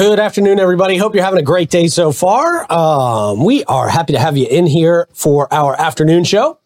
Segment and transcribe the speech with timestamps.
[0.00, 0.96] Good afternoon, everybody.
[0.96, 2.64] Hope you're having a great day so far.
[2.72, 6.58] Um, we are happy to have you in here for our afternoon show.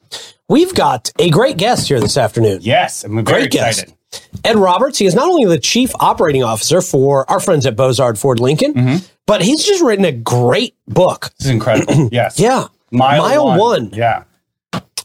[0.48, 2.60] We've got a great guest here this afternoon.
[2.62, 3.92] Yes, I'm very Great excited.
[4.12, 4.28] guest.
[4.44, 4.98] Ed Roberts.
[5.00, 8.72] He is not only the chief operating officer for our friends at Bozard Ford Lincoln,
[8.72, 9.04] Mm-hmm.
[9.26, 11.32] but he's just written a great book.
[11.40, 12.08] This is incredible.
[12.12, 12.38] Yes.
[12.38, 12.68] Yeah.
[12.92, 13.90] Mile, One.
[13.92, 14.22] Yeah.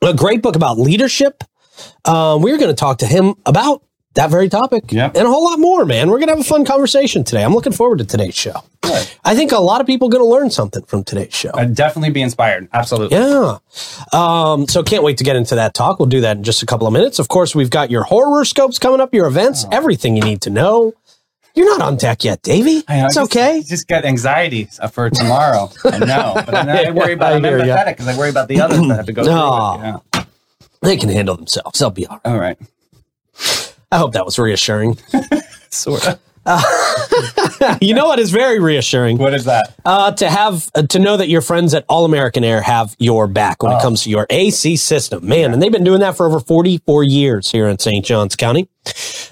[0.04, 1.44] A great book about leadership.
[2.06, 3.82] Um, we're going to talk to him about
[4.16, 5.16] that very topic Yep.
[5.16, 6.10] and a whole lot more, man.
[6.10, 7.44] We're going to have a fun conversation today.
[7.44, 8.64] I'm looking forward to today's show.
[8.82, 9.08] Good.
[9.24, 11.52] I think a lot of people are going to learn something from today's show.
[11.54, 12.68] I'd definitely be inspired.
[12.74, 13.18] Absolutely.
[13.18, 13.58] Yeah.
[14.12, 16.00] Um, so can't wait to get into that talk.
[16.00, 17.20] We'll do that in just a couple of minutes.
[17.20, 19.70] Of course, we've got your horror scopes coming up, your events, Oh.
[19.72, 20.94] everything you need to know.
[21.56, 22.84] You're not on deck yet, Davey.
[22.88, 23.64] I know, It's I just- okay.
[23.68, 25.70] Just got anxiety for tomorrow.
[25.86, 26.34] I know.
[26.36, 28.96] But then I worry about, I I'm empathetic because I worry about the others that
[28.96, 30.02] have to go through No.
[30.14, 30.24] Yeah.
[30.82, 31.78] They can handle themselves.
[31.80, 32.32] They'll be all right.
[32.34, 32.58] All right.
[33.92, 34.98] I hope that was reassuring.
[35.70, 36.20] Sort of.
[37.82, 39.18] you know what is very reassuring?
[39.18, 39.74] What is that?
[39.86, 43.28] Uh, to have uh, to know that your friends at All American Air have your
[43.28, 43.82] back when it Oh.
[43.82, 47.52] comes to your AC system, man, and they've been doing that for over 44 years
[47.52, 48.04] here in St.
[48.06, 48.68] Johns County.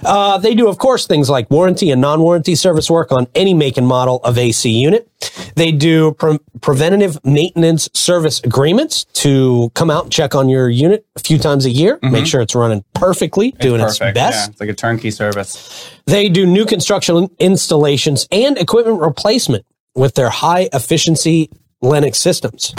[0.06, 3.78] Uh, they do, of course, things like warranty and non-warranty service work on any make
[3.78, 5.10] and model of AC unit.
[5.56, 11.06] They do pre- preventative maintenance service agreements to come out and check on your unit
[11.16, 14.16] a few times a year, make sure it's running perfectly, doing its, best.
[14.16, 14.52] Yeah.
[14.52, 15.92] It's like a turnkey service.
[16.06, 21.50] They do new construction installations and equipment replacement with their high efficiency
[21.82, 22.74] Lennox systems.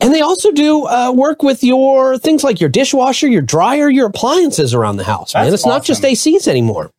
[0.00, 4.06] And they also do uh, work with your things like your dishwasher, your dryer, your
[4.06, 5.34] appliances around the house.
[5.34, 6.02] man, That's it's not just.
[6.02, 6.90] ACs anymore.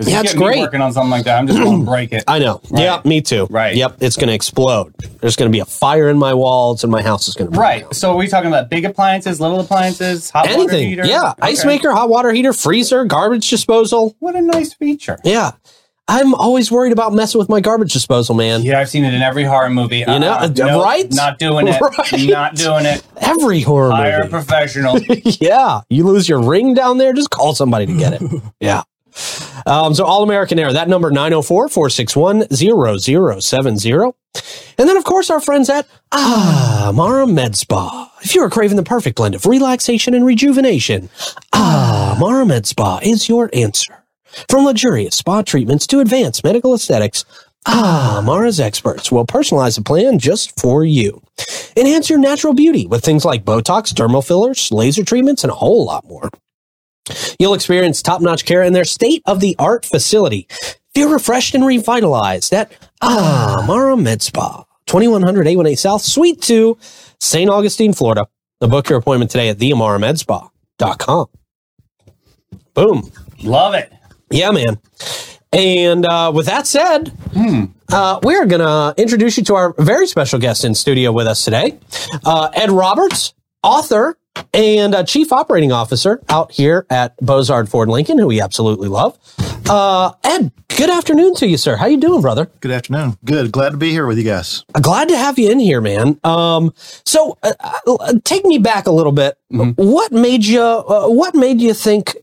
[0.00, 0.58] Yeah, it's great.
[0.58, 1.38] working on something like that.
[1.38, 2.24] I'm just going to break it.
[2.28, 2.60] I know.
[2.68, 2.82] Right.
[2.82, 3.46] Yeah, me too.
[3.48, 3.76] Right.
[3.76, 4.92] Yep, it's going to explode.
[5.20, 7.56] There's going to be a fire in my walls, and my house is going to
[7.56, 7.94] Right.
[7.94, 10.88] So are we talking about big appliances, little appliances, hot water Anything.
[10.88, 11.06] heater?
[11.06, 14.16] Yeah, ice maker, hot water heater, freezer, garbage disposal.
[14.18, 15.18] What a nice feature.
[15.22, 15.52] Yeah,
[16.06, 18.62] I'm always worried about messing with my garbage disposal, man.
[18.62, 20.00] Yeah, I've seen it in every horror movie.
[20.00, 21.10] You know, uh, right?
[21.12, 21.80] Not doing it.
[21.94, 22.28] Right.
[22.28, 23.02] Not doing it.
[23.16, 24.02] Every horror movie.
[24.02, 24.98] Hire a professional.
[25.24, 25.80] yeah.
[25.88, 28.42] You lose your ring down there, just call somebody to get it.
[28.60, 28.82] yeah.
[29.66, 33.92] Um, so All American Air, that number 904 461 0070.
[34.78, 38.12] And then, of course, our friends at Amara Med Spa.
[38.22, 41.08] If you are craving the perfect blend of relaxation and rejuvenation,
[41.54, 44.03] Amara Med Spa is your answer.
[44.48, 47.24] From luxurious spa treatments to advanced medical aesthetics,
[47.66, 51.22] ah, Amara's experts will personalize a plan just for you.
[51.76, 55.84] Enhance your natural beauty with things like Botox, dermal fillers, laser treatments, and a whole
[55.84, 56.30] lot more.
[57.38, 60.48] You'll experience top-notch care in their state-of-the-art facility.
[60.94, 62.72] Feel refreshed and revitalized at
[63.02, 66.78] ah, Amara Med Spa, 2100 A1A South, Suite 2,
[67.20, 67.50] St.
[67.50, 68.26] Augustine, Florida.
[68.60, 71.26] The book your appointment today at theamaramedspa.com.
[72.74, 73.12] Boom.
[73.42, 73.92] Love it.
[74.34, 74.80] Yeah, man.
[75.52, 77.12] And uh, with that said,
[77.92, 81.44] uh, we're going to introduce you to our very special guest in studio with us
[81.44, 81.78] today,
[82.24, 84.18] uh, Ed Roberts, author
[84.52, 89.16] and uh, chief operating officer out here at Bozard Ford Lincoln, who we absolutely love.
[89.70, 91.76] Uh, Ed, good afternoon to you, sir.
[91.76, 92.50] How you doing, brother?
[92.58, 93.16] Good afternoon.
[93.24, 93.52] Good.
[93.52, 94.64] Glad to be here with you guys.
[94.72, 96.18] Glad to have you in here, man.
[96.24, 97.52] Um, so uh,
[97.86, 99.38] uh, take me back a little bit.
[99.48, 100.60] What made you?
[100.60, 102.16] Uh, what made you think,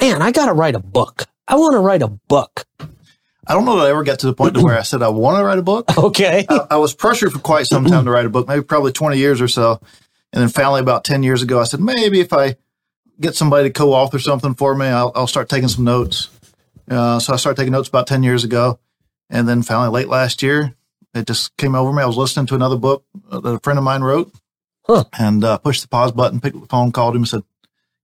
[0.00, 1.26] man, I got to write a book.
[1.48, 2.66] I want to write a book.
[3.46, 5.08] I don't know that I ever got to the point to where I said I
[5.08, 5.86] want to write a book.
[5.98, 6.44] Okay.
[6.48, 9.16] I, I was pressured for quite some time to write a book, maybe probably 20
[9.16, 9.80] years or so.
[10.32, 12.56] And then finally, about 10 years ago, I said, maybe if I
[13.18, 16.28] get somebody to co author something for me, I'll, I'll start taking some notes.
[16.90, 18.78] Uh, so I started taking notes about 10 years ago.
[19.30, 20.74] And then finally, late last year,
[21.14, 22.02] it just came over me.
[22.02, 24.30] I was listening to another book that a friend of mine wrote
[24.86, 25.04] Huh.
[25.18, 27.42] and uh, pushed the pause button, picked up the phone, called him, and said,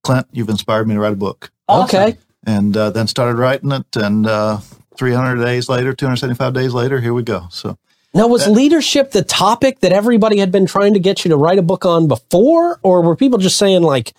[0.02, 1.50] Clint, you've inspired me to write a book.
[1.68, 2.16] Okay.
[2.46, 3.96] And uh, then started writing it.
[3.96, 4.58] And uh,
[4.96, 7.46] 300 days later, 275 days later, here we go.
[7.50, 7.76] So
[8.14, 11.58] Now, was leadership the topic that everybody had been trying to get you to write
[11.58, 14.12] a book on before, or were people just saying like,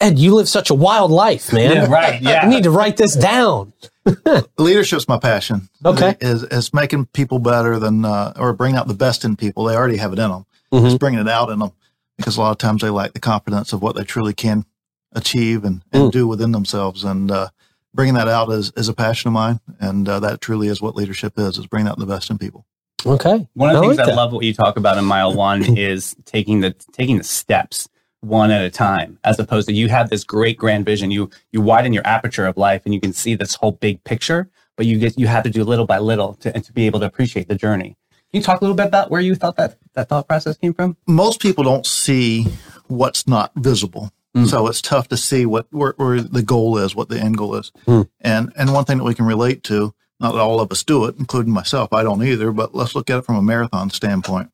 [0.00, 1.72] "Ed, you live such a wild life, man.
[1.72, 2.20] Yeah, right.
[2.30, 2.44] Yeah.
[2.44, 3.72] You need to write this down."
[4.58, 5.68] leadership's my passion.
[5.84, 6.16] Okay.
[6.20, 9.64] is is making people better than uh, or bringing out the best in people.
[9.64, 10.46] They already have it in them.
[10.72, 10.86] Mhm.
[10.86, 11.72] It's bringing it out in them
[12.16, 14.64] because a lot of times they lack the confidence of what they truly can
[15.12, 16.12] achieve and, and Mm.
[16.12, 17.02] do within themselves.
[17.04, 17.48] And uh,
[17.94, 19.60] bringing that out is, is a passion of mine.
[19.78, 22.66] And uh, that truly is what leadership is: is bringing out the best in people.
[23.06, 23.48] Okay.
[23.54, 24.16] One of the I things like I that.
[24.16, 27.88] love what you talk about in mile one is taking the taking the steps
[28.20, 31.10] one at a time, as opposed to you have this great grand vision.
[31.10, 34.50] You you widen your aperture of life and you can see this whole big picture,
[34.76, 37.00] but you get you have to do little by little to and to be able
[37.00, 37.96] to appreciate the journey.
[38.30, 40.74] Can you talk a little bit about where you thought that that thought process came
[40.74, 40.96] from?
[41.06, 42.46] most people don't see
[42.86, 44.12] what's not visible.
[44.46, 47.56] So it's tough to see what where, where the goal is, what the end goal
[47.56, 47.72] is.
[47.86, 48.08] Mm.
[48.20, 51.04] And and one thing that we can relate to Not that all of us do
[51.06, 51.92] it, including myself.
[51.92, 54.50] I don't either, but let's look at it from a marathon standpoint.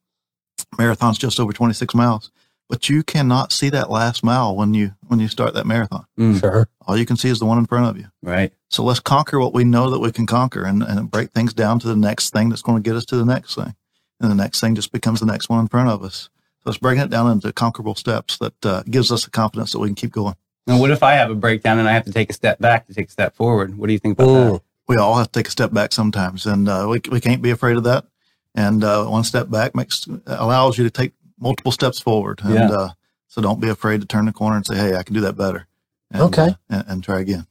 [0.78, 2.30] Marathon's just over 26 miles,
[2.68, 6.06] but you cannot see that last mile when you when you start that marathon.
[6.18, 6.68] Mm, Sure.
[6.86, 8.06] All you can see is the one in front of you.
[8.22, 8.52] right.
[8.70, 11.78] So let's conquer what we know that we can conquer and, and break things down
[11.80, 13.74] to the next thing that's going to get us to the next thing.
[14.20, 16.30] And the next thing just becomes the next one in front of us.
[16.66, 19.78] So let's breaking it down into conquerable steps that uh, gives us the confidence that
[19.78, 20.34] we can keep going.
[20.66, 22.88] Now, what if I have a breakdown and I have to take a step back
[22.88, 23.78] to take a step forward?
[23.78, 24.52] What do you think about Mm.
[24.54, 24.62] that?
[24.88, 27.50] We all have to take a step back sometimes, and uh, we, we can't be
[27.50, 28.04] afraid of that.
[28.56, 32.40] And uh, one step back makes allows you to take multiple steps forward.
[32.42, 32.76] And Yeah.
[32.76, 32.88] uh,
[33.28, 35.36] so don't be afraid to turn the corner and say, "Hey, I can do that
[35.36, 35.68] better."
[36.10, 36.48] And, Okay.
[36.48, 37.46] uh, and, and try again.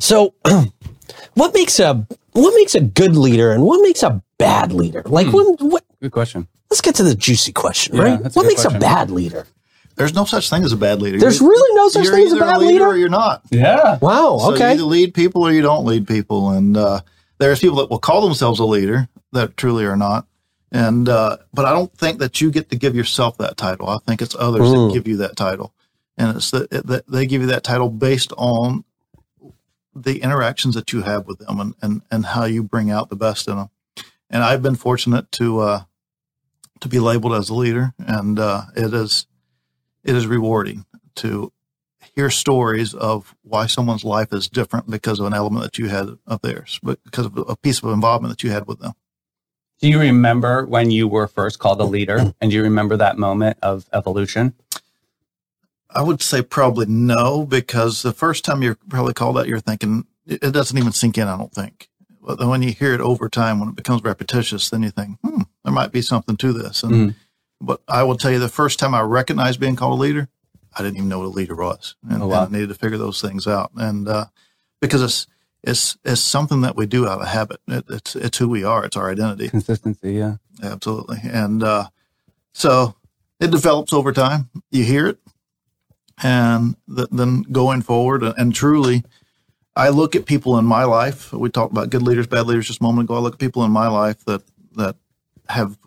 [0.00, 0.34] So,
[1.34, 5.02] what makes a what makes a good leader and what makes a bad leader?
[5.06, 5.34] Like, Hmm.
[5.34, 5.84] what, what?
[6.02, 6.48] Good question.
[6.70, 8.22] Let's get to the juicy question, Yeah, right?
[8.22, 8.76] that's a What makes question.
[8.76, 9.46] a bad leader?
[9.96, 11.18] There's no such thing as a bad leader.
[11.18, 12.86] There's You're- really no such thing as a either bad leader leader.
[12.86, 13.42] or you're not.
[13.50, 13.98] Yeah.
[14.00, 14.38] Wow.
[14.38, 14.72] So you okay.
[14.72, 16.50] either lead people or you don't lead people.
[16.50, 17.00] And uh,
[17.38, 20.26] there's people that will call themselves a leader that truly are not.
[20.72, 23.88] And uh, but I don't think that you get to give yourself that title.
[23.88, 24.88] I think it's others Mm.
[24.88, 25.74] that give you that title,
[26.16, 28.84] and it's that that they give you that title based on
[29.96, 33.16] the interactions that you have with them and, and, and how you bring out the
[33.16, 33.68] best in them.
[34.30, 35.82] And I've been fortunate to uh,
[36.80, 39.26] to be labeled as a leader, and uh, it is
[40.04, 40.84] it is rewarding
[41.16, 41.52] to
[42.14, 46.08] hear stories of why someone's life is different because of an element that you had
[46.26, 48.92] of theirs, but because of a piece of involvement that you had with them.
[49.80, 52.34] Do you remember when you were first called a leader?
[52.40, 54.54] And do you remember that moment of evolution?
[55.88, 60.06] I would say probably no, because the first time you're probably called that, you're thinking
[60.26, 61.28] it it doesn't even sink in.
[61.28, 61.89] I don't think.
[62.22, 65.18] But then when you hear it over time, when it becomes repetitious, then you think,
[65.24, 66.82] hmm, there might be something to this.
[66.82, 67.14] And Mhm.
[67.60, 70.28] but I will tell you, the first time I recognized being called a leader,
[70.76, 72.44] I didn't even know what a leader was, and, Oh, wow.
[72.44, 73.70] and I needed to figure those things out.
[73.76, 74.26] And uh,
[74.80, 75.26] because it's
[75.62, 77.60] it's it's something that we do out of habit.
[77.68, 78.84] It, it's it's who we are.
[78.84, 79.48] It's our identity.
[79.50, 80.36] Consistency, yeah.
[80.62, 81.18] Absolutely.
[81.24, 81.88] And uh,
[82.52, 82.94] so
[83.40, 84.48] it develops over time.
[84.70, 85.18] You hear it.
[86.22, 89.04] And th- then going forward, and, and truly,
[89.76, 91.32] I look at people in my life.
[91.32, 93.16] We talked about good leaders, bad leaders just a moment ago.
[93.16, 94.42] I look at people in my life that
[94.76, 94.96] that
[95.48, 95.78] have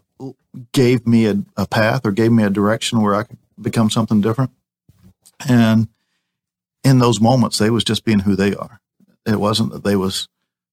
[0.71, 4.21] gave me a, a path or gave me a direction where I could become something
[4.21, 4.51] different.
[5.47, 5.87] And
[6.83, 8.79] in those moments, they was just being who they are.
[9.25, 10.27] It wasn't that they was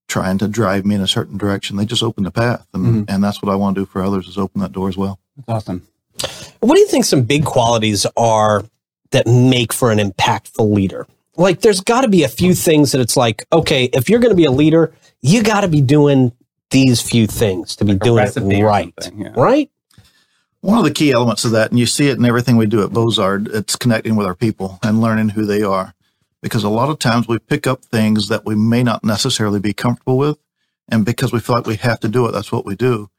[0.07, 1.77] trying to drive me in a certain direction.
[1.77, 3.03] They just opened the path, and mm-hmm.
[3.07, 5.19] and that's what I want to do for others is open that door as well.
[5.37, 5.87] That's awesome.
[6.59, 8.63] What do you think some big qualities are
[9.11, 11.07] that make for an impactful leader?
[11.41, 14.31] Like, there's got to be a few things that it's like, okay, if you're going
[14.31, 16.31] to be a leader, you got to be doing
[16.69, 18.01] these few things to be Like
[18.33, 18.93] doing it right.
[19.15, 19.33] yeah.
[19.35, 19.69] Right?
[20.61, 22.83] One of the key elements of that, and you see it in everything we do
[22.83, 25.95] at Bozard, it's connecting with our people and learning who they are.
[26.41, 29.73] Because a lot of times we pick up things that we may not necessarily be
[29.73, 30.37] comfortable with.
[30.87, 33.09] And because we feel like we have to do it, that's what we do.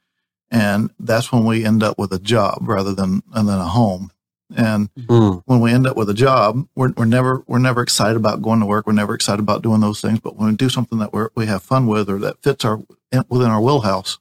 [0.50, 4.12] And that's when we end up with a job rather than, and then a home.
[4.56, 5.42] And Mm.
[5.46, 8.60] when we end up with a job, we're, we're never we're never excited about going
[8.60, 8.86] to work.
[8.86, 10.20] We're never excited about doing those things.
[10.20, 12.80] But when we do something that we we have fun with or that fits our
[13.28, 14.18] within our wheelhouse,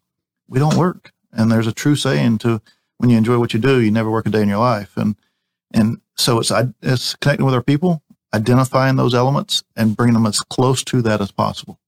[0.48, 1.12] we don't work.
[1.31, 2.62] And there's a true saying to
[2.98, 4.94] when you enjoy what you do, you never work a day in your life.
[4.95, 5.16] And
[5.74, 6.51] and so it's
[6.81, 8.01] it's connecting with our people,
[8.33, 11.80] identifying those elements, and bringing them as close to that as possible.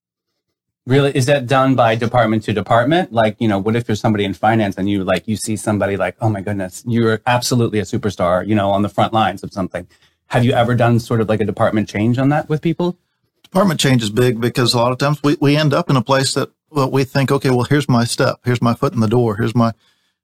[0.85, 3.13] Really, is that done by department to department?
[3.13, 5.95] Like, you know, what if you're somebody in finance and you like you see somebody
[5.95, 9.53] like, oh my goodness, you're absolutely a superstar, you know, on the front lines of
[9.53, 9.87] something.
[10.27, 12.97] Have you ever done sort of like a department change on that with people?
[13.43, 16.01] department change is big because a lot of times we, we end up in a
[16.01, 19.07] place that well we think okay well here's my step here's my foot in the
[19.07, 19.71] door here's my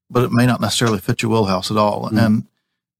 [0.09, 2.25] but it may not necessarily fit your wheelhouse at all Mm.
[2.25, 2.47] and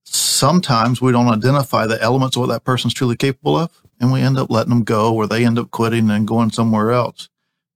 [0.04, 4.22] sometimes we don't identify the elements of what that person's truly capable of and we
[4.22, 7.28] end up letting them go or they end up quitting and going somewhere else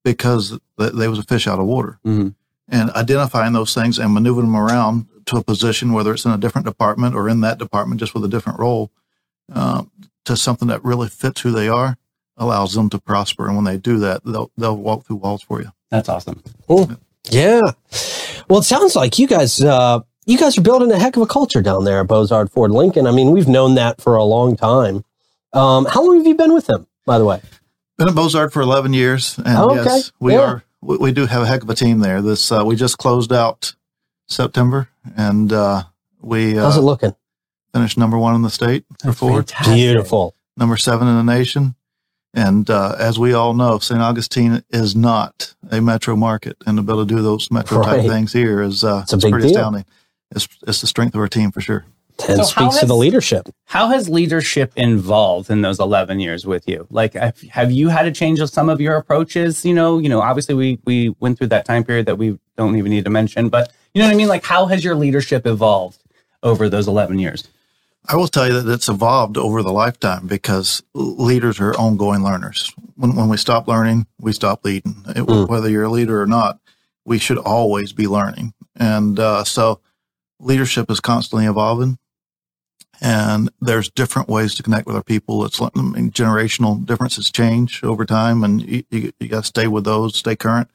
[0.04, 2.30] because th- they was a fish out of water Mm-hmm.
[2.70, 6.38] and identifying those things and maneuvering them around to a position, whether it's in a
[6.38, 8.92] different department or in that department, just with a different role,
[9.54, 9.84] uh,
[10.26, 11.98] to something that really fits who they are,
[12.38, 13.48] allows them to prosper.
[13.48, 15.70] And when they do that, they'll they'll walk through walls for you.
[15.92, 16.42] That's awesome.
[17.30, 17.62] Yeah.
[18.50, 21.28] Well, it sounds like you guys, uh, you guys are building a heck of a
[21.28, 23.08] culture down there at Bozard Ford Lincoln.
[23.08, 25.06] I mean, we've known that for a long time.
[25.54, 27.42] Um, how long have you been with them, by the way?
[27.98, 29.84] Been at Bozard for eleven years, and Oh, okay.
[29.84, 30.40] yes, we Yeah.
[30.42, 30.64] are.
[30.82, 32.22] We, we do have a heck of a team there.
[32.22, 33.76] This uh, we just closed out
[34.28, 35.84] September, and uh,
[36.22, 37.16] we How's it uh, looking?
[37.74, 39.74] finished number one in the state for That's fantastic.
[39.76, 40.36] Beautiful.
[40.58, 41.76] number seven in the nation.
[42.36, 44.02] And uh, as we all know, St.
[44.02, 48.02] Augustine is not a metro market, and to be able to do those metro Right.
[48.02, 49.56] type things here is uh, It's it's pretty deal.
[49.58, 49.86] astounding.
[50.36, 51.86] It's, it's the strength of our team for sure.
[52.28, 53.50] And So how speaks to has- the leadership.
[53.66, 56.86] How has leadership involved in those 11 years with you?
[56.90, 59.66] Like, have, have you had to change some of your approaches?
[59.66, 62.76] You know, you know, obviously we, we went through that time period that we don't
[62.78, 64.28] even need to mention, but you know what I mean?
[64.28, 66.02] Like, how has your leadership evolved
[66.44, 67.48] over those 11 years?
[68.08, 72.72] I will tell you that it's evolved over the lifetime because leaders are ongoing learners.
[72.96, 75.04] When, when we stop learning, we stop leading.
[75.16, 76.60] It- Whether you're a leader or not,
[77.06, 78.54] we should always be learning.
[78.76, 79.80] And uh, so
[80.40, 81.98] leadership is constantly evolving.
[83.02, 85.44] And there's different ways to connect with our people.
[85.46, 89.68] It's I mean, generational differences change over time, and you, you, you got to stay
[89.68, 90.70] with those, stay current,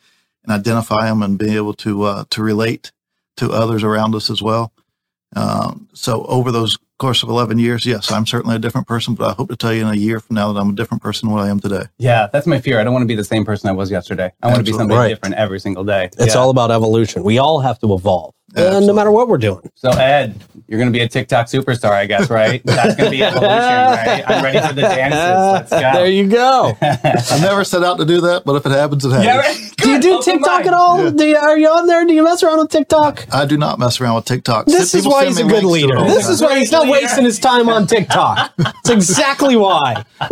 [0.45, 2.93] and identify them, and be able to uh, to relate
[3.39, 4.73] to others around us as well.
[5.37, 9.29] Um, so over those course of 11 years, yes, I'm certainly a different person, but
[9.31, 11.29] I hope to tell you in a year from now that I'm a different person
[11.29, 11.85] than what I am today.
[11.99, 12.81] Yeah, that's my fear.
[12.81, 14.33] I don't want to be the same person I was yesterday.
[14.43, 15.09] I want to be something Right.
[15.09, 16.11] different every single day.
[16.19, 16.41] It's Yeah.
[16.41, 17.23] all about evolution.
[17.23, 19.71] We all have to evolve, and no matter what we're doing.
[19.75, 20.35] So Ed,
[20.67, 22.63] you're going to be a TikTok superstar, I guess, right?
[22.65, 24.25] That's going to be evolution, right?
[24.27, 25.71] I'm ready for the dances.
[25.71, 25.99] Let's go.
[25.99, 26.77] There you go.
[26.83, 29.27] I never set out to do that, but if it happens, it happens.
[29.27, 29.57] Yeah, right?
[29.79, 30.67] do you do Open TikTok mind.
[30.67, 31.11] at all?
[31.11, 32.05] Do you, are you on there?
[32.07, 33.27] Do you mess around with TikTok?
[33.33, 34.67] I do not mess around with TikTok.
[34.67, 36.05] This is why he's a good links to it leader.
[36.09, 36.33] This time.
[36.33, 38.53] is why he's not wasting his time on TikTok.
[38.89, 40.05] It's exactly why.
[40.21, 40.29] uh,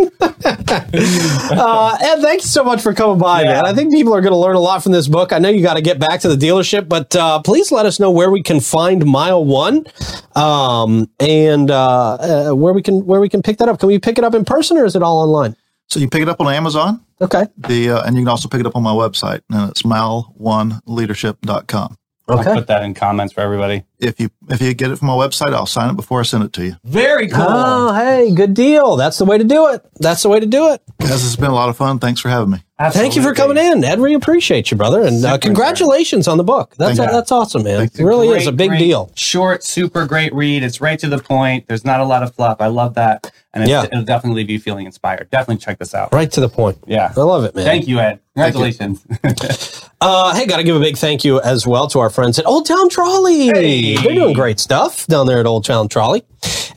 [2.00, 3.54] Ed, thank you so much for coming by, Yeah.
[3.54, 3.66] man.
[3.66, 5.32] I think people are going to learn a lot from this book.
[5.32, 8.00] I know you got to get back to the dealership, but uh, please let us
[8.00, 9.86] know where we can find Mile One,
[10.34, 13.78] um, and uh, uh, where we can where we can pick that up.
[13.80, 15.56] Can we pick it up in person, or is it all online?
[15.88, 17.46] So you pick it up on Amazon, Okay.
[17.56, 21.96] the uh, and you can also pick it up on my website, and it's mile1leadership.com.
[22.28, 22.54] I'll Okay.
[22.54, 23.84] put that in comments for everybody.
[23.98, 26.44] If you if you get it from my website, I'll sign it before I send
[26.44, 26.76] it to you.
[26.84, 27.44] Very cool.
[27.48, 28.96] Oh, hey, good deal.
[28.96, 29.84] That's the way to do it.
[29.96, 30.82] That's the way to do it.
[31.00, 31.98] Guys, this has been a lot of fun.
[31.98, 32.62] Thanks for having me.
[32.78, 34.00] Thank you for coming in, Ed.
[34.00, 36.74] We appreciate you, brother, and uh, Super, congratulations on the book.
[36.76, 37.16] That's Thank you.
[37.16, 37.78] that's awesome, man.
[37.78, 38.06] Thank It you.
[38.06, 39.10] really is a big great, deal.
[39.14, 40.62] Short, super great read.
[40.62, 41.68] It's right to the point.
[41.68, 42.58] There's not a lot of fluff.
[42.60, 43.32] I love that.
[43.54, 43.84] And it's, Yeah.
[43.84, 45.30] it'll definitely leave you feeling inspired.
[45.30, 46.12] Definitely check this out.
[46.12, 46.76] Right to the point.
[46.86, 47.14] Yeah.
[47.16, 47.64] I love it, man.
[47.64, 48.20] Thank you, Ed.
[48.36, 48.60] Thank you.
[48.62, 49.82] Congratulations.
[49.98, 52.44] Uh, hey, got to give a big thank you as well to our friends at
[52.44, 53.46] Old Town Trolley.
[53.46, 53.85] Hey.
[53.94, 56.24] They're doing great stuff down there at Old Town Trolley.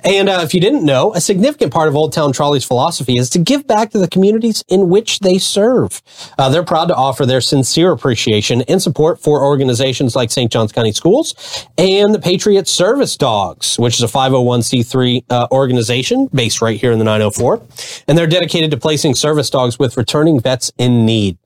[0.04, 3.30] And uh, if you didn't know, a significant part of Old Town Trolley's philosophy is
[3.32, 6.02] to give back to the communities in which they serve.
[6.38, 10.52] Uh, they're proud to offer their sincere appreciation and support for organizations like St.
[10.52, 16.62] Johns County Schools and the Patriot Service Dogs, which is a 501c3 uh, organization based
[16.62, 17.62] right here in the 904.
[18.08, 21.38] And they're dedicated to placing service dogs with returning vets in need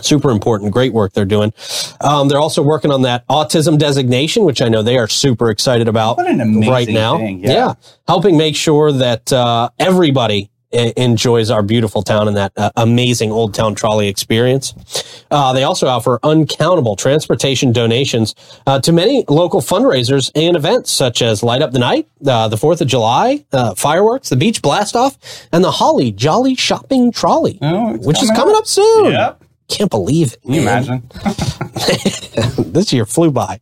[0.00, 0.72] super important.
[0.72, 1.52] Great work they're doing.
[2.00, 5.88] Um, they're also working on that autism designation which i know they are super excited
[5.88, 7.16] about What an amazing right now.
[7.18, 7.74] thing, yeah.
[8.06, 13.30] helping make sure that uh, everybody e- enjoys our beautiful town and that uh, amazing
[13.32, 14.74] old town trolley experience.
[15.30, 18.34] Uh, they also offer uncountable transportation donations
[18.66, 22.56] uh, to many local fundraisers and events such as light up the night uh, the
[22.56, 25.16] 4th of july uh, fireworks the beach blast off
[25.52, 29.12] and the holly jolly shopping trolley Oh, which is coming coming up soon.
[29.12, 29.39] Yep.
[29.70, 30.42] Can't believe it.
[30.42, 31.02] Can you imagine?
[32.72, 33.60] this year flew by.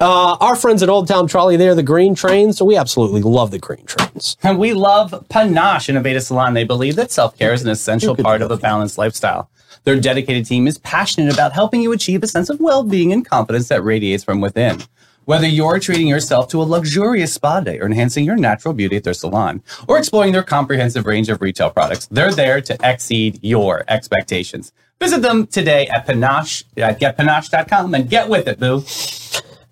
[0.00, 3.50] Uh, our friends at Old Town Trolley, they're the green trains, so we absolutely love
[3.50, 4.36] the green trains.
[4.42, 6.54] And we love Panache in a Innovative Salon.
[6.54, 9.50] They believe that self care is an essential part of a balanced lifestyle.
[9.84, 13.24] Their dedicated team is passionate about helping you achieve a sense of well being and
[13.24, 14.80] confidence that radiates from within.
[15.26, 19.04] Whether you're treating yourself to a luxurious spa day or enhancing your natural beauty at
[19.04, 23.84] their salon or exploring their comprehensive range of retail products, they're there to exceed your
[23.86, 24.72] expectations.
[25.00, 28.84] Visit them today at Panache at getpanache.com and get with it, boo.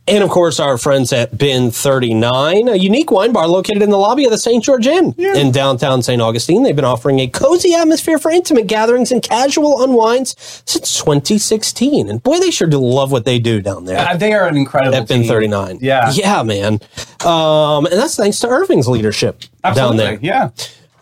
[0.06, 3.98] And of course, our friends at Bin 39, a unique wine bar located in the
[3.98, 4.64] lobby of the St.
[4.64, 6.22] George Inn in downtown St.
[6.22, 6.62] Augustine.
[6.62, 12.08] They've been offering a cozy atmosphere for intimate gatherings and casual unwinds since 2016.
[12.08, 13.98] And boy, they sure do love what they do down there.
[13.98, 15.80] Uh, they are an incredible at Bin 39.
[15.82, 16.10] Yeah.
[16.10, 16.80] Yeah, man.
[17.22, 19.42] Um, and that's thanks to Irving's leadership
[19.74, 20.18] down there.
[20.22, 20.52] Yeah.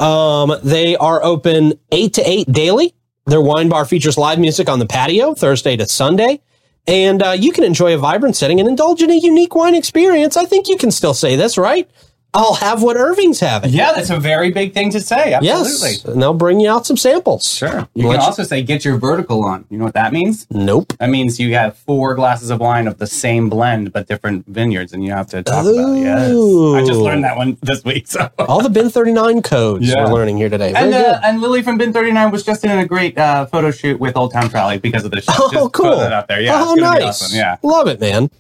[0.01, 2.96] Um, they are open 8 to 8 daily.
[3.27, 6.41] Their wine bar features live music on the patio Thursday to Sunday.
[6.87, 10.37] And uh, you can enjoy a vibrant setting and indulge in a unique wine experience.
[10.37, 11.91] I think you can still say this, right?
[12.37, 13.71] I'll have what Irving's having.
[13.71, 15.33] Yeah, that's a very big thing to say.
[15.33, 15.91] Absolutely.
[15.91, 16.05] Yes.
[16.05, 17.45] And they'll bring you out some samples.
[17.45, 17.89] Sure.
[17.95, 19.65] You Let can you- also say get your vertical on.
[19.71, 20.47] You know what that means?
[20.51, 20.93] Nope.
[20.99, 24.93] That means you have four glasses of wine of the same blend but different vineyards,
[24.93, 26.01] and you have to talk about it.
[26.03, 26.31] Yes.
[26.31, 28.07] I just learned that one this week.
[28.07, 28.31] So.
[28.39, 30.05] All the Bin 39 codes Yeah.
[30.05, 30.73] we're learning here today.
[30.73, 31.07] Very And, good.
[31.07, 34.17] uh, and Lily from Bin 39 was just in a great uh, photo shoot with
[34.17, 35.33] Old Town Trolley because of the show.
[35.39, 35.91] Oh, just cool.
[35.91, 36.41] Put that out there.
[36.43, 36.99] Yeah, oh, it's gonna nice.
[36.99, 37.37] be awesome.
[37.37, 37.57] Yeah.
[37.63, 38.31] Love it, man.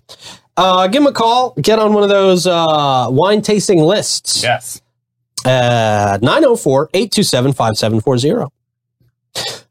[0.56, 1.54] Uh, give them a call.
[1.60, 4.42] Get on one of those uh, wine tasting lists.
[4.42, 4.80] Yes.
[5.44, 8.52] Uh, 904 827 5740.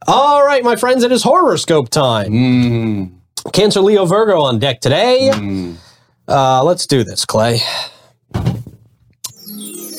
[0.08, 2.32] All right, my friends, it is horoscope time.
[2.32, 3.12] Mm,
[3.51, 5.32] Cancer, Leo, Virgo on deck today.
[5.34, 5.75] mm.
[6.27, 7.60] Uh, let's do this, Clay.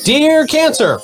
[0.04, 1.00] Dear Cancer,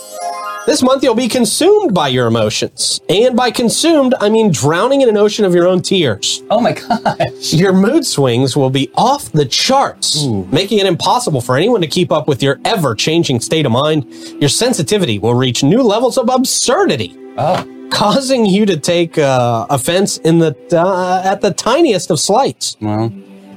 [0.66, 3.00] this month you'll be consumed by your emotions.
[3.08, 6.42] And by consumed, I mean drowning in an ocean of your own tears.
[6.50, 7.52] Oh my gosh.
[7.52, 12.10] Your mood swings will be off the charts, making it impossible for anyone to keep
[12.12, 14.06] up with your ever changing state of mind.
[14.40, 20.18] Your sensitivity will reach new levels of absurdity, Oh, causing you to take uh, offense
[20.18, 22.76] in the uh, at the tiniest of slights.
[22.80, 23.12] well,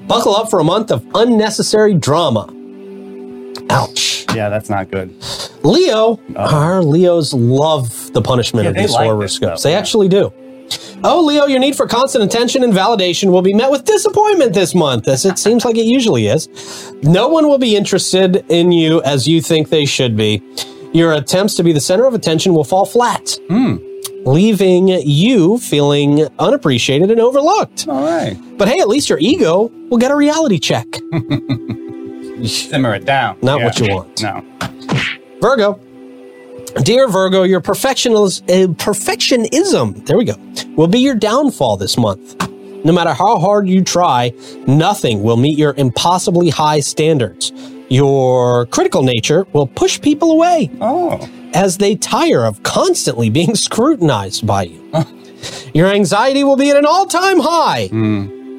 [0.08, 2.48] Buckle up for a month of unnecessary drama.
[3.70, 4.26] Ouch.
[4.36, 5.14] yeah, that's not good.
[5.64, 9.64] Leo, our Leos love the punishment Yeah, of these like horoscopes.
[9.64, 9.80] they yeah.
[9.80, 10.32] actually do.
[11.04, 14.74] Oh, Leo, your need for constant attention and validation will be met with disappointment this
[14.74, 16.48] month, as it seems like it usually is.
[17.04, 20.42] No one will be interested in you as you think they should be.
[20.94, 23.76] Your attempts to be the center of attention will fall flat, Hmm.
[24.26, 27.88] leaving you feeling unappreciated and overlooked.
[27.88, 28.38] All right.
[28.58, 30.88] But hey, at least your ego will get a reality check.
[32.44, 33.38] Simmer it down.
[33.42, 34.22] Not what you want.
[34.22, 34.44] No.
[35.42, 35.80] Virgo.
[36.84, 40.36] Dear Virgo, your perfectionis- uh, perfectionism, there we go,
[40.76, 42.36] will be your downfall this month.
[42.84, 44.34] No matter how hard you try,
[44.68, 47.52] nothing will meet your impossibly high standards.
[47.90, 51.28] Your critical nature will push people away Oh.
[51.54, 54.92] as they tire of constantly being scrutinized by you.
[55.74, 57.88] Your anxiety will be at an all time high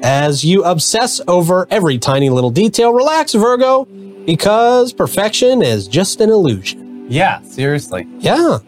[0.03, 2.93] as you obsess over every tiny little detail.
[2.93, 3.85] Relax, Virgo,
[4.25, 7.07] because perfection is just an illusion.
[7.09, 8.07] Yeah, seriously.
[8.19, 8.59] Yeah.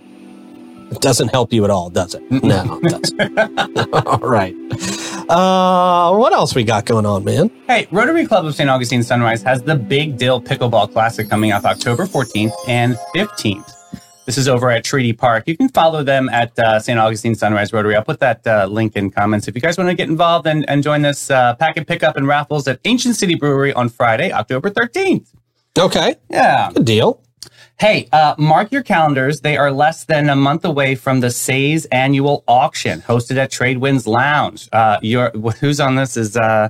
[0.91, 2.31] It doesn't help you at all, does it?
[2.31, 3.93] No, it doesn't.
[4.07, 4.55] all right.
[5.29, 7.51] Uh, what else we got going on, man?
[7.67, 8.69] Hey, Rotary Club of St.
[8.69, 13.78] Augustine Sunrise has the Big Dill Pickleball Classic coming up October 14th and 15th.
[14.29, 15.45] This is over at Treaty Park.
[15.47, 16.99] You can follow them at uh, St.
[16.99, 17.95] Augustine Sunrise Rotary.
[17.95, 20.69] I'll put that uh, link in comments if you guys want to get involved and,
[20.69, 24.69] and join this uh, packet pickup and raffles at Ancient City Brewery on Friday, October
[24.69, 25.33] 13th.
[25.79, 26.13] Okay.
[26.29, 26.71] Yeah.
[26.71, 27.23] Good deal.
[27.79, 29.41] Hey, uh, mark your calendars.
[29.41, 34.05] They are less than a month away from the Say's annual auction hosted at Tradewinds
[34.05, 34.69] Lounge.
[34.71, 36.69] Uh, your, who's on this is uh,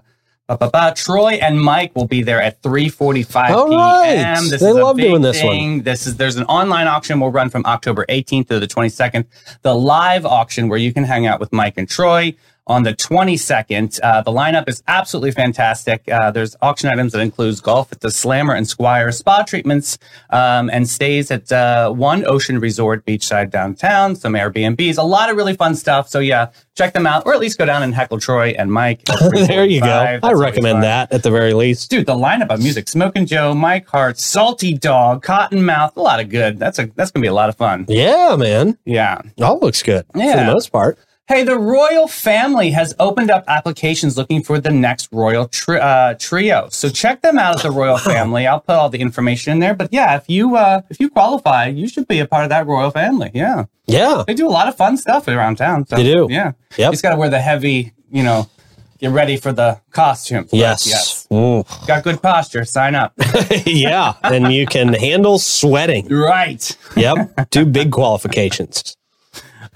[0.49, 3.77] ba, ba, ba, Troy and Mike will be there at 3:45 All p.m.
[3.77, 4.37] right.
[4.41, 5.83] This They is a love doing this one.
[5.83, 9.25] This is there's an online auction will run from October 18th to the 22nd.
[9.61, 12.35] The live auction where you can hang out with Mike and Troy
[12.69, 13.99] on the 22nd.
[14.01, 16.07] Uh, the lineup is absolutely fantastic.
[16.07, 19.97] Uh, there's auction items that includes golf at the Slammer and Squire, spa treatments,
[20.29, 25.35] um, and stays at uh, one ocean resort beachside downtown, some Airbnbs, a lot of
[25.35, 26.07] really fun stuff.
[26.07, 29.03] So yeah, check them out, or at least go down and heckle Troy and Mike.
[29.31, 29.87] there you go.
[29.87, 30.23] 345.
[30.23, 31.89] I recommend that at the very least.
[31.89, 36.29] Dude, the lineup of music: Smoking Joe, Mike Hart, Salty Dog, Cottonmouth, a lot of
[36.29, 36.59] good.
[36.59, 37.85] That's a that's gonna be a lot of fun.
[37.89, 38.77] Yeah, man.
[38.85, 39.21] Yeah.
[39.41, 40.99] All looks good for the most part.
[41.29, 46.15] Hey, the royal family has opened up applications looking for the next royal tri- uh,
[46.17, 46.69] trio.
[46.71, 48.47] So check them out at the royal family.
[48.47, 49.75] I'll put all the information in there.
[49.75, 52.65] But yeah, if you uh, if you qualify, you should be a part of that
[52.65, 53.29] royal family.
[53.35, 54.23] Yeah, Yeah.
[54.25, 55.85] they do a lot of fun stuff around town.
[55.85, 56.25] So, They do.
[56.31, 56.53] Yeah.
[56.77, 56.87] Yep.
[56.87, 58.49] You just got to wear the heavy, you know,
[58.97, 60.45] get ready for the costume.
[60.49, 60.87] But Yes.
[60.87, 61.27] Yes.
[61.29, 61.85] Mm.
[61.85, 62.65] Got good posture.
[62.65, 63.13] Sign up.
[63.67, 64.13] yeah.
[64.23, 66.07] And you can handle sweating.
[66.07, 66.75] right.
[66.97, 67.51] Yep.
[67.51, 68.95] Two big qualifications.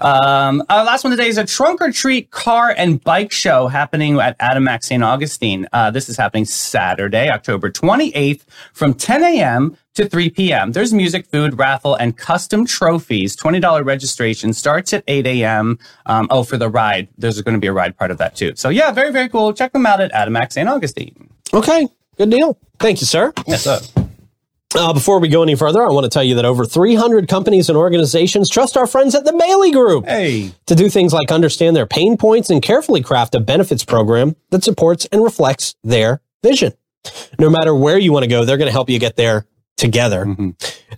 [0.00, 4.18] Um, our last one today is a trunk or treat car and bike show happening
[4.18, 5.02] at Adamec St.
[5.02, 5.66] Augustine.
[5.72, 9.76] Uh, this is happening Saturday, October 28th from 10 a.m.
[9.94, 10.72] to 3 p.m.
[10.72, 13.36] There's music, food, raffle, and custom trophies.
[13.36, 15.78] $20 registration starts at 8 a.m.
[16.06, 17.08] Um, oh, for the ride.
[17.16, 18.52] There's going to be a ride part of that too.
[18.56, 19.52] So yeah, very, very cool.
[19.52, 20.68] Check them out at Adamec St.
[20.68, 21.30] Augustine.
[21.52, 21.88] Okay.
[22.16, 22.58] Good deal.
[22.78, 23.32] Thank you, sir.
[23.46, 23.80] Yes, sir.
[24.76, 27.68] Uh, before we go any further, I want to tell you that over 300 companies
[27.68, 30.50] and organizations trust our friends at the Bailey Group Hey.
[30.66, 34.64] to do things like understand their pain points and carefully craft a benefits program that
[34.64, 36.72] supports and reflects their vision.
[37.38, 40.26] No matter where you want to go, they're going to help you get there together.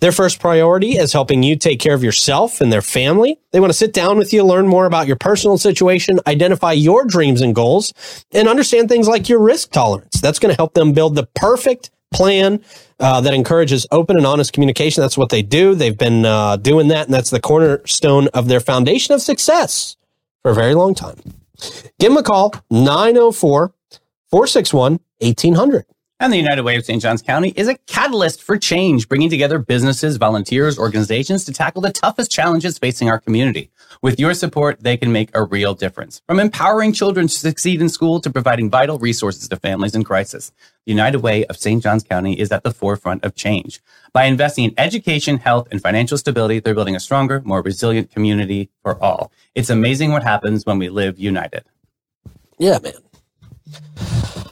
[0.01, 3.41] Their first priority is helping you take care of yourself and their family.
[3.51, 7.05] They want to sit down with you, learn more about your personal situation, identify your
[7.05, 7.93] dreams and goals,
[8.33, 10.21] and understand things like your risk tolerance.
[10.21, 12.63] That's going to help them build the perfect plan
[13.01, 15.01] uh, that encourages open and honest communication.
[15.01, 15.75] That's what they do.
[15.75, 19.97] They've been uh, doing that, and that's the cornerstone of their foundation of success
[20.43, 21.17] for a very long time.
[21.99, 23.73] Give them a call, 904
[24.31, 25.87] 461 1800.
[26.19, 27.03] And the United Way of St.
[27.03, 31.93] Johns County is a catalyst for change, bringing together businesses, volunteers, organizations to tackle the
[31.93, 33.71] toughest challenges facing our community.
[34.01, 36.23] With your support, they can make a real difference.
[36.27, 40.53] From empowering children to succeed in school to providing vital resources to families in crisis,
[40.87, 41.83] the United Way of St.
[41.83, 43.83] Johns County is at the forefront of change.
[44.15, 48.71] By investing in education, health, and financial stability, they're building a stronger, more resilient community
[48.83, 49.33] for all.
[49.55, 51.65] It's amazing what happens when we live united.
[52.59, 52.95] Yeah, man.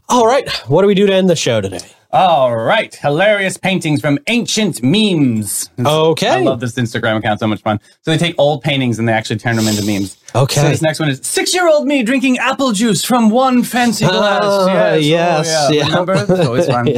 [0.09, 0.49] All right.
[0.69, 1.81] What do we do to end the show today?
[2.13, 2.95] All right.
[2.95, 5.69] Hilarious paintings from ancient memes.
[5.85, 6.29] Okay.
[6.29, 7.41] I love this Instagram account.
[7.41, 7.81] So much fun.
[8.03, 10.17] So they take old paintings and they actually turn them into memes.
[10.35, 10.61] Okay.
[10.61, 14.43] So this next one is six-year-old me drinking apple juice from one fancy glass.
[14.45, 15.07] Ah, yes.
[15.07, 15.85] yes, Oh, yeah.
[15.87, 16.15] Remember?
[16.15, 16.89] It's always fun.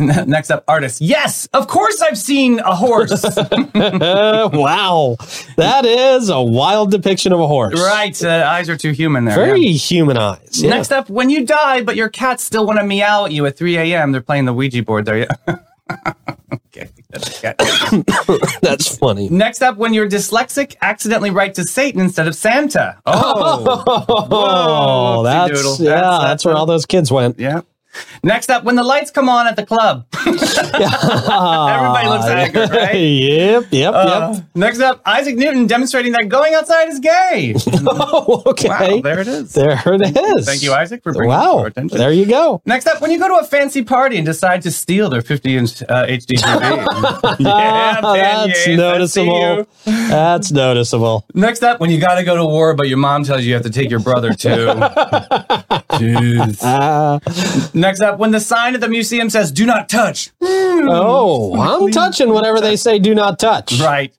[0.00, 0.22] Yeah.
[0.26, 1.00] Next up, artist.
[1.00, 3.10] Yes, of course I've seen a horse.
[3.74, 5.16] Wow.
[5.56, 7.74] That is a wild depiction of a horse.
[7.80, 8.22] right.
[8.22, 9.34] Uh, eyes are too human there.
[9.34, 10.16] Very yeah.
[10.16, 10.62] eyes.
[10.62, 10.70] Yeah.
[10.70, 13.56] Next up, when you die, but your cats still want to meow at you at
[13.56, 15.26] 3 a.m., they're playing the Ouija board there.
[16.52, 16.90] Okay.
[17.10, 17.56] That's a cat.
[18.60, 19.28] That's funny.
[19.30, 23.00] Next up, when you're dyslexic, accidentally write to Satan instead of Santa.
[23.06, 23.84] Oh,
[24.30, 27.38] Oh, that's yeah, That's- that's, where all those kids went.
[27.38, 27.62] yeah.
[28.22, 30.06] Next up, when the lights come on at the club.
[30.26, 32.94] Everybody looks angry, right?
[32.94, 34.44] yep, yep, Uh, yep.
[34.54, 37.54] next up, Isaac Newton demonstrating that going outside is gay.
[37.90, 38.68] Oh, okay.
[38.68, 39.52] Wow, there it is.
[39.54, 40.46] There it is.
[40.46, 41.64] Thank you, Isaac, for bringing Wow.
[41.64, 41.96] attention.
[41.98, 42.60] There you go.
[42.66, 45.56] Next up, when you go to a fancy party and decide to steal their 50
[45.56, 47.36] inch uh, HD TV.
[47.40, 49.66] yeah, That's noticeable.
[49.84, 51.24] That's noticeable.
[51.34, 53.54] Next up, when you got to go to war, but your mom tells you you
[53.54, 54.66] have to take your brother too.
[55.98, 56.62] Jeez.
[56.62, 57.18] Uh,
[57.74, 62.30] Next up, when the sign at the museum says "Do not touch," oh, I'm touching
[62.30, 63.80] whatever they say do not touch.
[63.80, 64.12] right?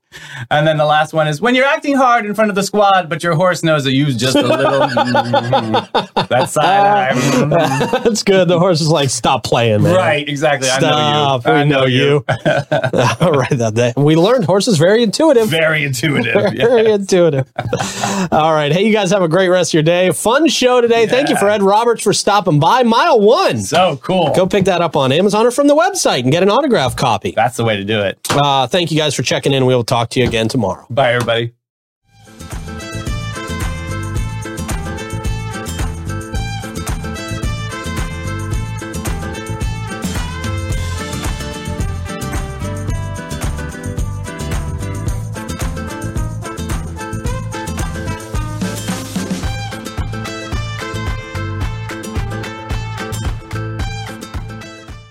[0.50, 3.10] And then the last one is when you're acting hard in front of the squad,
[3.10, 4.80] but your horse knows that you just a little.
[6.30, 8.00] that side eye.
[8.04, 8.48] That's good.
[8.48, 9.95] The horse is like, stop playing, man.
[9.95, 10.28] right?
[10.28, 10.67] Exactly.
[10.67, 11.45] Stop.
[11.45, 12.24] I know you.
[12.28, 12.56] I we know
[13.19, 13.22] you.
[13.26, 13.50] All right.
[13.52, 15.48] That, that- we learned horses very intuitive.
[15.48, 16.34] Very intuitive.
[16.34, 16.95] Very Yeah.
[16.95, 17.52] intuitive.
[18.32, 18.72] All right.
[18.72, 20.12] Hey, you guys have a great rest of your day.
[20.12, 21.06] Fun show today.
[21.08, 22.84] Thank you for Ed Roberts for stopping by.
[22.84, 23.60] Mile one.
[23.60, 24.34] So cool.
[24.36, 27.32] Go pick that up on Amazon or from the website and get an autograph copy.
[27.36, 28.17] That's the way to do it.
[28.32, 29.65] Uh, thank you guys for checking in.
[29.65, 30.86] We will talk to you again tomorrow.
[30.90, 31.59] Bye, everybody.